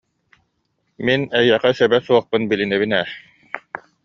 Мин 1.09 1.25
эйиэхэ 1.39 1.71
сөбө 1.81 1.97
суохпун 2.07 2.43
билинэбин 2.49 2.91
ээ 2.99 3.05